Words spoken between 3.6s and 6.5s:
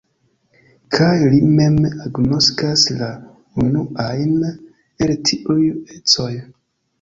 unuajn el tiuj ecoj.